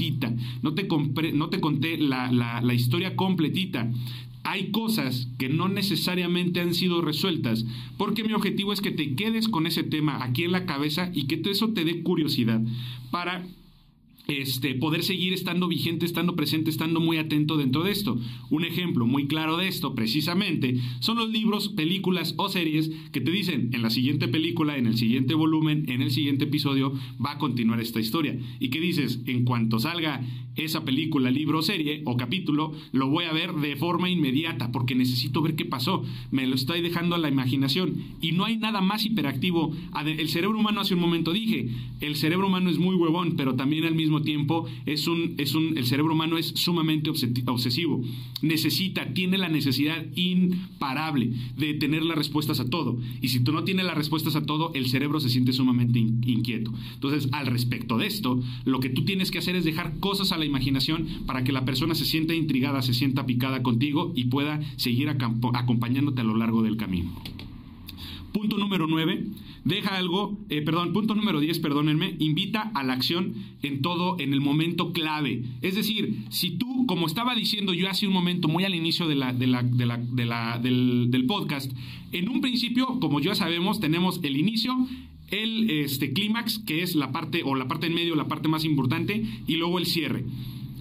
[0.63, 0.89] no te,
[1.33, 3.91] no te conté la, la historia completita.
[4.45, 7.67] Hay cosas que no necesariamente han sido resueltas,
[7.99, 11.25] porque mi objetivo es que te quedes con ese tema aquí en la cabeza y
[11.25, 12.63] que eso te dé curiosidad.
[13.11, 13.45] Para
[14.29, 18.21] este, poder seguir estando vigente, estando presente, estando muy atento dentro de esto.
[18.51, 23.31] Un ejemplo muy claro de esto, precisamente, son los libros, películas o series que te
[23.31, 26.93] dicen en la siguiente película, en el siguiente volumen, en el siguiente episodio,
[27.25, 28.39] va a continuar esta historia.
[28.61, 30.21] Y que dices, en cuanto salga
[30.65, 35.41] esa película, libro, serie o capítulo, lo voy a ver de forma inmediata porque necesito
[35.41, 36.05] ver qué pasó.
[36.31, 37.95] Me lo estoy dejando a la imaginación.
[38.21, 39.73] Y no hay nada más hiperactivo.
[40.05, 41.69] El cerebro humano hace un momento dije,
[42.01, 45.79] el cerebro humano es muy huevón, pero también al mismo tiempo es un, es un,
[45.79, 48.03] el cerebro humano es sumamente obsesivo.
[48.43, 52.99] Necesita, tiene la necesidad imparable de tener las respuestas a todo.
[53.21, 56.73] Y si tú no tienes las respuestas a todo, el cerebro se siente sumamente inquieto.
[56.95, 60.39] Entonces, al respecto de esto, lo que tú tienes que hacer es dejar cosas a
[60.39, 64.61] la imaginación para que la persona se sienta intrigada, se sienta picada contigo y pueda
[64.77, 67.13] seguir acompañándote a lo largo del camino.
[68.33, 69.25] Punto número 9,
[69.65, 74.33] deja algo, eh, perdón, punto número 10, perdónenme, invita a la acción en todo, en
[74.33, 75.45] el momento clave.
[75.63, 79.25] Es decir, si tú, como estaba diciendo yo hace un momento, muy al inicio del,
[79.39, 81.73] del podcast,
[82.13, 84.77] en un principio, como ya sabemos, tenemos el inicio,
[85.31, 88.65] el este, clímax, que es la parte, o la parte en medio, la parte más
[88.65, 90.25] importante, y luego el cierre.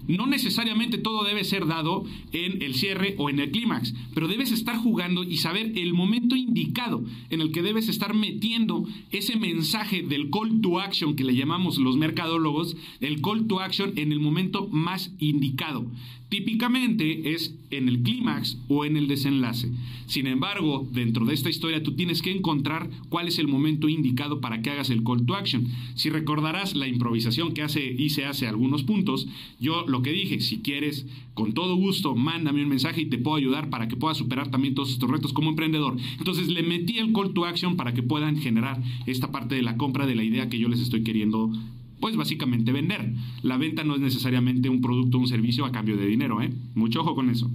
[0.08, 4.52] No necesariamente todo debe ser dado en el cierre o en el clímax, pero debes
[4.54, 10.04] estar jugando y saber el momento indicado en el que debes estar metiendo ese mensaje
[10.04, 14.22] del call to action que le llamamos los mercadólogos, el call to action en el
[14.22, 15.86] momento más indicado.
[16.30, 19.72] Típicamente es en el clímax o en el desenlace.
[20.08, 24.42] Sin embargo, dentro de esta historia tú tienes que encontrar cuál es el momento indicado
[24.42, 25.68] para que hagas el call to action.
[25.96, 29.28] Si recordarás la improvisación que hace, hice hace algunos puntos,
[29.62, 33.38] yo lo que dije, si quieres, con todo gusto, mándame un mensaje y te puedo
[33.38, 35.96] ayudar para que puedas superar también todos estos retos como emprendedor.
[36.18, 39.78] Entonces le metí el call to action para que puedan generar esta parte de la
[39.78, 41.52] compra de la idea que yo les estoy queriendo
[42.00, 43.14] pues básicamente vender.
[43.42, 46.54] La venta no es necesariamente un producto o un servicio a cambio de dinero, ¿eh?
[46.76, 47.50] Mucho ojo con eso.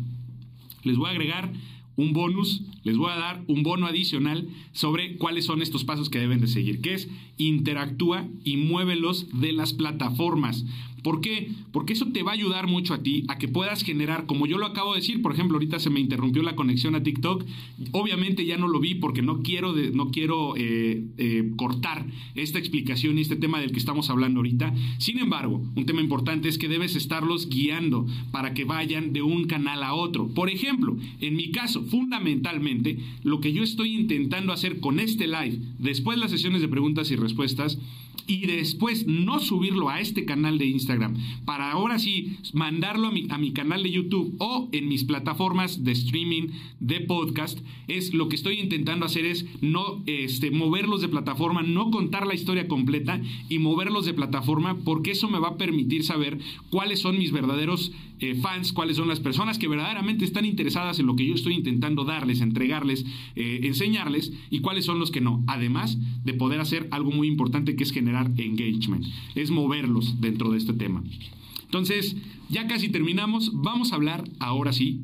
[0.82, 1.52] Les voy a agregar
[1.96, 6.18] un bonus, les voy a dar un bono adicional sobre cuáles son estos pasos que
[6.18, 10.64] deben de seguir, que es interactúa y muévelos de las plataformas.
[11.02, 11.50] ¿Por qué?
[11.72, 14.58] Porque eso te va a ayudar mucho a ti a que puedas generar, como yo
[14.58, 17.44] lo acabo de decir, por ejemplo, ahorita se me interrumpió la conexión a TikTok,
[17.90, 23.18] obviamente ya no lo vi porque no quiero, no quiero eh, eh, cortar esta explicación
[23.18, 24.72] y este tema del que estamos hablando ahorita.
[24.98, 29.44] Sin embargo, un tema importante es que debes estarlos guiando para que vayan de un
[29.44, 30.28] canal a otro.
[30.28, 35.58] Por ejemplo, en mi caso, fundamentalmente, lo que yo estoy intentando hacer con este live,
[35.78, 37.78] después de las sesiones de preguntas y respuestas,
[38.26, 40.91] y después no subirlo a este canal de Instagram
[41.44, 46.48] para ahora sí mandarlo a mi, canal de YouTube o en mis plataformas de streaming
[46.80, 51.90] de podcast es lo que estoy intentando hacer es no este, moverlos de plataforma, no
[51.90, 56.38] contar la historia completa y moverlos de plataforma porque eso me va a permitir saber
[56.70, 61.06] cuáles son mis verdaderos eh, fans, cuáles son las personas que verdaderamente están interesadas en
[61.06, 65.42] lo que yo estoy intentando darles, entregarles, eh, enseñarles y cuáles son los que no.
[65.48, 70.58] Además de poder hacer algo muy importante que es generar engagement, es moverlos dentro de
[70.58, 70.81] este tema.
[71.64, 72.16] Entonces,
[72.48, 75.02] ya casi terminamos, vamos a hablar ahora sí.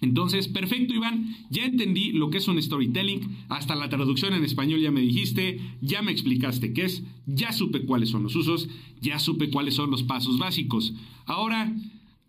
[0.00, 4.80] Entonces, perfecto, Iván, ya entendí lo que es un storytelling, hasta la traducción en español
[4.80, 8.68] ya me dijiste, ya me explicaste qué es, ya supe cuáles son los usos,
[9.00, 10.94] ya supe cuáles son los pasos básicos.
[11.24, 11.72] Ahora,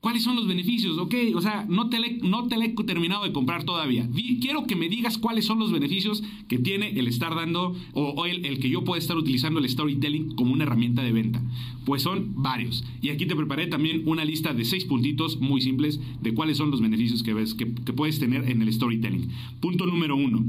[0.06, 1.00] ¿Cuáles son los beneficios?
[1.00, 4.08] Ok, o sea, no te, le, no te he terminado de comprar todavía.
[4.40, 8.46] quiero que me digas cuáles son los beneficios que tiene el estar dando o, el,
[8.46, 11.42] el, que yo pueda estar utilizando el storytelling como una herramienta de venta.
[11.86, 12.86] Pues son varios.
[13.02, 16.70] Y aquí te preparé también una lista de seis puntitos muy simples de cuáles son
[16.70, 19.32] los beneficios que, ves, que puedes tener en el storytelling.
[19.60, 20.46] Punto número uno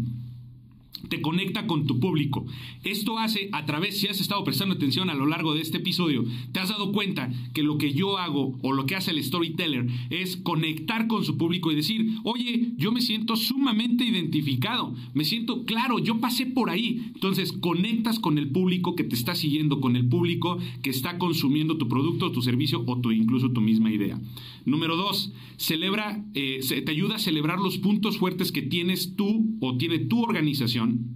[1.09, 2.47] te conecta con tu público.
[2.85, 6.25] Esto hace a través, si has estado prestando atención a lo largo de este episodio,
[6.53, 9.87] te has dado cuenta que lo que yo hago o lo que hace el storyteller
[10.11, 15.65] es conectar con su público y decir, oye, yo me siento sumamente identificado, me siento
[15.65, 17.11] claro, yo pasé por ahí.
[17.15, 21.77] Entonces conectas con el público que te está siguiendo, con el público que está consumiendo
[21.79, 24.21] tu producto, tu servicio o tu, incluso tu misma idea.
[24.65, 29.77] Número dos, celebra, eh, te ayuda a celebrar los puntos fuertes que tienes tú o
[29.77, 31.16] tiene tu organización Um,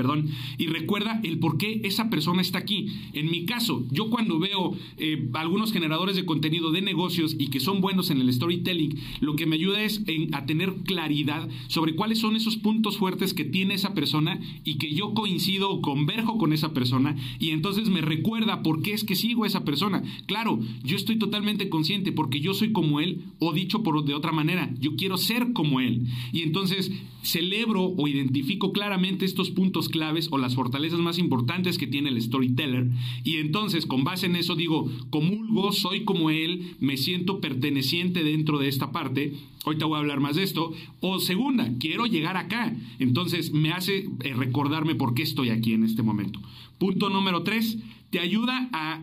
[0.00, 2.86] perdón, y recuerda el por qué esa persona está aquí.
[3.12, 7.60] En mi caso, yo cuando veo eh, algunos generadores de contenido de negocios y que
[7.60, 12.18] son buenos en el storytelling, lo que me ayuda es a tener claridad sobre cuáles
[12.18, 16.54] son esos puntos fuertes que tiene esa persona y que yo coincido o converjo con
[16.54, 20.02] esa persona y entonces me recuerda por qué es que sigo a esa persona.
[20.24, 24.32] Claro, yo estoy totalmente consciente porque yo soy como él o dicho por de otra
[24.32, 26.06] manera, yo quiero ser como él.
[26.32, 26.90] Y entonces
[27.22, 32.20] celebro o identifico claramente estos puntos claves o las fortalezas más importantes que tiene el
[32.20, 32.88] storyteller
[33.24, 38.58] y entonces con base en eso digo, comulgo, soy como él, me siento perteneciente dentro
[38.58, 42.74] de esta parte, ahorita voy a hablar más de esto, o segunda, quiero llegar acá,
[42.98, 46.40] entonces me hace eh, recordarme por qué estoy aquí en este momento.
[46.78, 47.78] Punto número tres,
[48.10, 49.02] te ayuda a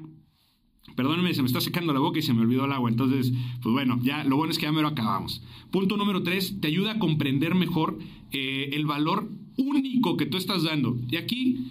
[0.98, 2.90] Perdónenme, se me está secando la boca y se me olvidó el agua.
[2.90, 5.44] Entonces, pues bueno, ya lo bueno es que ya me lo acabamos.
[5.70, 8.00] Punto número tres, te ayuda a comprender mejor
[8.32, 10.98] eh, el valor único que tú estás dando.
[11.10, 11.68] Y aquí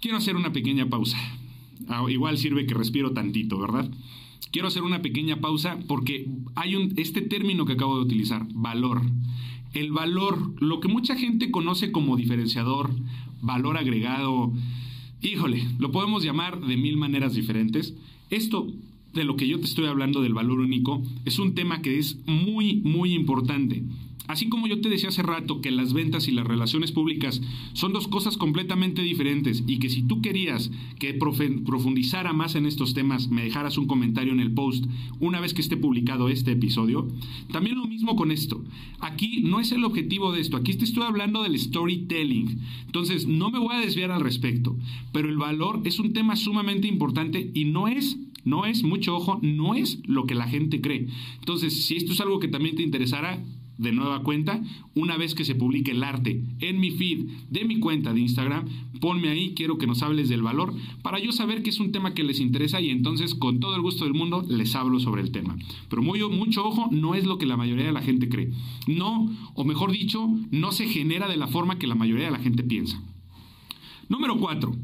[0.00, 1.18] quiero hacer una pequeña pausa.
[1.88, 3.90] Ah, igual sirve que respiro tantito, ¿verdad?
[4.50, 9.02] Quiero hacer una pequeña pausa porque hay este término que acabo de utilizar, valor.
[9.72, 12.90] El valor, lo que mucha gente conoce como diferenciador,
[13.42, 14.52] valor agregado,
[15.20, 17.94] híjole, lo podemos llamar de mil maneras diferentes.
[18.30, 18.72] Esto
[19.12, 22.18] de lo que yo te estoy hablando del valor único es un tema que es
[22.26, 23.82] muy, muy importante.
[24.26, 27.42] Así como yo te decía hace rato que las ventas y las relaciones públicas
[27.74, 32.94] son dos cosas completamente diferentes y que si tú querías que profundizara más en estos
[32.94, 34.86] temas, me dejaras un comentario en el post
[35.20, 37.06] una vez que esté publicado este episodio,
[37.52, 38.64] también lo mismo con esto.
[39.00, 42.60] Aquí no es el objetivo de esto, aquí te estoy hablando del storytelling.
[42.86, 44.76] Entonces, no me voy a desviar al respecto,
[45.12, 49.38] pero el valor es un tema sumamente importante y no es no es, mucho ojo,
[49.42, 51.08] no es lo que la gente cree.
[51.38, 53.42] Entonces, si esto es algo que también te interesara,
[53.78, 54.62] de nueva cuenta,
[54.94, 58.66] una vez que se publique el arte en mi feed de mi cuenta de Instagram,
[59.00, 62.14] ponme ahí, quiero que nos hables del valor, para yo saber que es un tema
[62.14, 65.30] que les interesa y entonces con todo el gusto del mundo les hablo sobre el
[65.30, 65.56] tema.
[65.88, 68.50] Pero muy, mucho ojo, no es lo que la mayoría de la gente cree.
[68.86, 72.38] No, o mejor dicho, no se genera de la forma que la mayoría de la
[72.38, 73.02] gente piensa.
[74.08, 74.74] Número 4.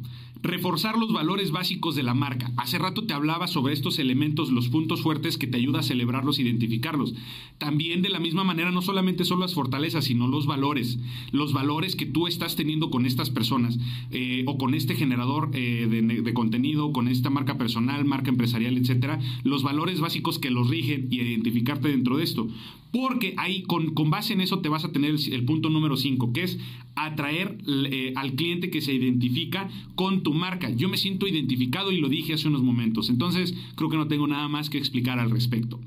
[0.42, 2.50] Reforzar los valores básicos de la marca.
[2.56, 6.38] Hace rato te hablaba sobre estos elementos, los puntos fuertes que te ayuda a celebrarlos,
[6.38, 7.14] identificarlos.
[7.58, 10.98] También de la misma manera, no solamente son las fortalezas, sino los valores.
[11.30, 13.78] Los valores que tú estás teniendo con estas personas
[14.12, 19.18] eh, o con este generador eh, de, contenido, con esta marca personal, marca empresarial, etcétera.
[19.44, 22.48] Los valores básicos que los rigen y identificarte dentro de esto.
[22.92, 26.32] Porque ahí, con, con base en eso, te vas a tener el, punto número 5,
[26.32, 26.58] que es
[26.96, 30.70] atraer eh, al cliente que se identifica con tu marca.
[30.70, 33.08] Yo me siento identificado y lo dije hace unos momentos.
[33.08, 35.78] Entonces, creo que no tengo nada más que explicar al respecto.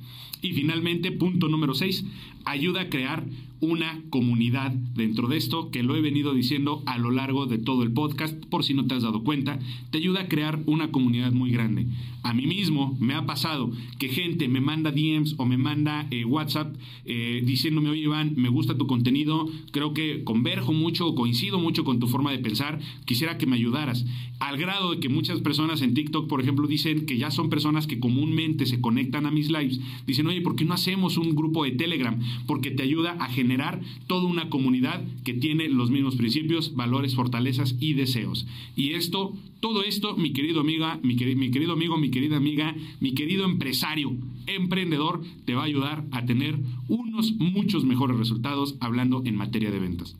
[0.43, 2.05] Y finalmente, punto número 6,
[2.43, 3.25] ayuda a crear
[3.63, 7.83] una comunidad dentro de esto, que lo he venido diciendo a lo largo de todo
[7.83, 9.57] el podcast, por si no te has dado cuenta,
[9.89, 11.87] te ayuda a crear una comunidad muy grande.
[12.23, 16.25] A mí mismo me ha pasado que gente me manda DMs o me manda eh,
[16.25, 16.75] WhatsApp
[17.05, 21.85] eh, diciéndome, oye Iván, me gusta tu contenido, creo que converjo mucho o coincido mucho
[21.85, 24.05] con tu forma de pensar, quisiera que me ayudaras.
[24.39, 27.87] Al grado de que muchas personas en TikTok, por ejemplo, dicen que ya son personas
[27.87, 31.63] que comúnmente se conectan a mis lives, dicen, oye, ¿por qué no hacemos un grupo
[31.63, 32.19] de Telegram?
[32.45, 37.13] Porque te ayuda a generar generar toda una comunidad que tiene los mismos principios, valores,
[37.13, 38.47] fortalezas y deseos.
[38.75, 43.13] Y esto, todo esto, mi querido amiga, mi, mi querido amigo, mi querida amiga, mi
[43.13, 44.15] querido empresario,
[44.47, 46.57] emprendedor, te va a ayudar a tener
[46.87, 50.15] unos muchos mejores resultados hablando en materia de ventas.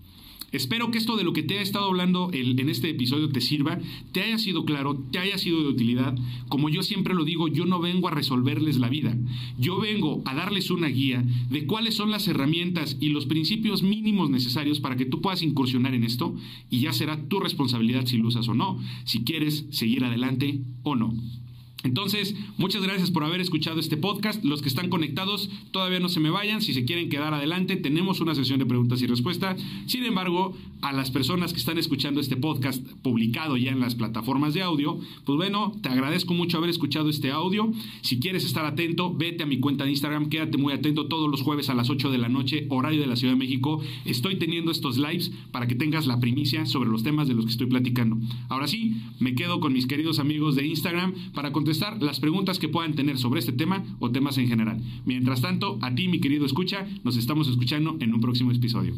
[0.54, 3.80] Espero que esto de lo que te he estado hablando en este episodio te sirva,
[4.12, 6.16] te haya sido claro, te haya sido de utilidad.
[6.48, 9.18] Como yo siempre lo digo, yo no vengo a resolverles la vida.
[9.58, 14.30] Yo vengo a darles una guía de cuáles son las herramientas y los principios mínimos
[14.30, 16.36] necesarios para que tú puedas incursionar en esto
[16.70, 20.96] y ya será tu responsabilidad si lo usas o no, si quieres seguir adelante o
[20.96, 21.16] no.
[21.84, 24.44] Entonces, muchas gracias por haber escuchado este podcast.
[24.44, 26.62] Los que están conectados, todavía no se me vayan.
[26.62, 29.62] Si se quieren quedar adelante, tenemos una sesión de preguntas y respuestas.
[29.86, 34.54] Sin embargo, a las personas que están escuchando este podcast publicado ya en las plataformas
[34.54, 37.72] de audio, pues bueno, te agradezco mucho haber escuchado este audio.
[38.02, 41.42] Si quieres estar atento, vete a mi cuenta de Instagram, quédate muy atento todos los
[41.42, 43.82] jueves a las 8 de la noche, horario de la Ciudad de México.
[44.06, 47.52] Estoy teniendo estos lives para que tengas la primicia sobre los temas de los que
[47.52, 48.18] estoy platicando.
[48.50, 51.52] Ahora sí, me quedo con mis queridos amigos de Instagram para
[52.00, 54.82] las preguntas que puedan tener sobre este tema o temas en general.
[55.06, 58.96] Mientras tanto, a ti, mi querido escucha, nos estamos escuchando en un próximo episodio.